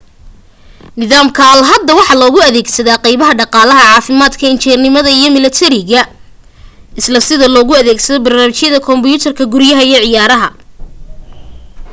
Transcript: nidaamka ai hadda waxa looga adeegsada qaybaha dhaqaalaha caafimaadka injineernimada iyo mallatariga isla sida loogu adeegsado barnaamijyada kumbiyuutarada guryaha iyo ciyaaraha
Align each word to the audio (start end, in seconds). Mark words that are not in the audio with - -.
nidaamka 0.99 1.41
ai 1.53 1.61
hadda 1.71 1.91
waxa 1.99 2.19
looga 2.23 2.41
adeegsada 2.49 3.01
qaybaha 3.03 3.33
dhaqaalaha 3.39 3.83
caafimaadka 3.89 4.43
injineernimada 4.53 5.09
iyo 5.17 5.29
mallatariga 5.35 6.01
isla 6.99 7.19
sida 7.27 7.45
loogu 7.55 7.73
adeegsado 7.77 8.19
barnaamijyada 8.25 8.77
kumbiyuutarada 8.87 9.51
guryaha 9.53 9.83
iyo 9.89 9.99
ciyaaraha 10.05 10.49